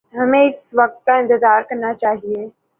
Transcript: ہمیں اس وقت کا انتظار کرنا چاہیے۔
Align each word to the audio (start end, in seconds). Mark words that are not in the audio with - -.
ہمیں 0.13 0.43
اس 0.47 0.59
وقت 0.73 1.05
کا 1.05 1.15
انتظار 1.15 1.61
کرنا 1.69 1.93
چاہیے۔ 1.93 2.47